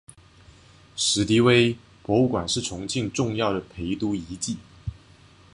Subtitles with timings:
[0.95, 4.57] 史迪威博物馆是重庆重要的陪都遗迹。